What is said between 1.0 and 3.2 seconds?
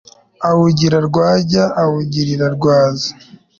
rwajya awugira rwaza